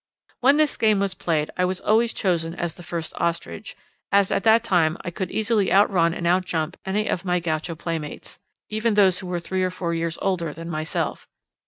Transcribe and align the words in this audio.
When 0.39 0.57
this 0.57 0.77
game 0.77 0.99
was 0.99 1.13
played 1.13 1.51
I 1.57 1.65
was 1.65 1.79
always 1.79 2.11
chosen 2.11 2.55
as 2.55 2.73
first 2.81 3.13
ostrich, 3.17 3.75
as 4.11 4.31
at 4.31 4.43
that 4.45 4.63
time 4.63 4.97
I 5.01 5.11
could 5.11 5.29
easily 5.29 5.71
outrun 5.71 6.15
and 6.15 6.25
out 6.25 6.43
jump 6.45 6.75
any 6.87 7.07
of 7.07 7.23
my 7.23 7.39
gauche 7.39 7.69
playmates, 7.77 8.39
even 8.67 8.95
those 8.95 9.19
who 9.19 9.27
were 9.27 9.39
three 9.39 9.61
or 9.61 9.69
four 9.69 9.93
years 9.93 10.17
older 10.19 10.53
than 10.53 10.71
myself. 10.71 11.27